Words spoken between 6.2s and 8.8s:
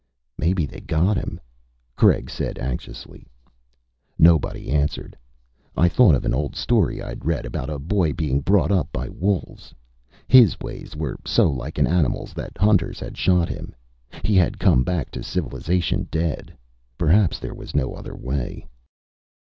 an old story I'd read about a boy being brought